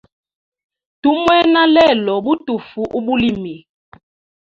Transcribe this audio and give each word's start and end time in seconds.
Tumwena 1.01 1.61
lelo 1.75 2.13
butufu 2.25 2.81
ubulimi. 2.97 3.55